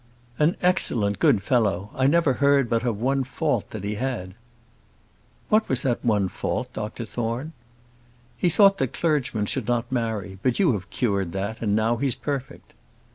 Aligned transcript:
"An 0.39 0.55
excellent, 0.63 1.19
good 1.19 1.43
fellow. 1.43 1.91
I 1.93 2.07
never 2.07 2.33
heard 2.33 2.67
but 2.71 2.81
of 2.83 2.99
one 2.99 3.23
fault 3.23 3.69
that 3.69 3.83
he 3.83 3.93
had." 4.01 4.33
"What 5.49 5.69
was 5.69 5.83
that 5.83 6.03
one 6.03 6.27
fault, 6.27 6.73
Doctor 6.73 7.05
Thorne?" 7.05 7.53
"He 8.35 8.49
thought 8.49 8.79
that 8.79 8.93
clergymen 8.93 9.45
should 9.45 9.67
not 9.67 9.91
marry. 9.91 10.39
But 10.41 10.57
you 10.57 10.73
have 10.73 10.89
cured 10.89 11.33
that, 11.33 11.61
and 11.61 11.75
now 11.75 11.97
he's 11.97 12.15
perfect." 12.15 12.73